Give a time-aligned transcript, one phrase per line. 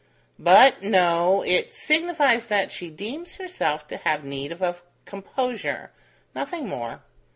[0.39, 5.91] But no: it signifies that she deems herself to have need of composure
[6.33, 7.03] nothing more.